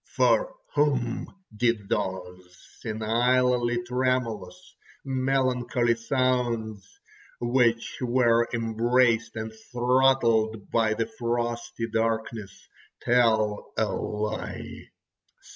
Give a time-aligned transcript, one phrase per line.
[0.15, 6.99] For whom did those senilely tremulous, melancholy sounds,
[7.39, 12.67] which were embraced and throttled by the frosty darkness,
[13.03, 14.89] tell a lie?